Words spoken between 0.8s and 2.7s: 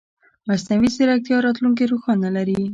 ځیرکتیا راتلونکې روښانه لري.